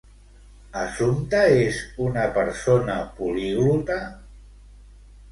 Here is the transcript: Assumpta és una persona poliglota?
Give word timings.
Assumpta 0.83 1.41
és 1.65 1.81
una 2.05 2.23
persona 2.37 2.95
poliglota? 3.19 3.99